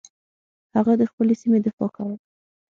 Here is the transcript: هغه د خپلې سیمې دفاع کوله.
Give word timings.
هغه 0.75 0.93
د 0.99 1.03
خپلې 1.11 1.33
سیمې 1.41 1.59
دفاع 1.65 1.89
کوله. 1.95 2.17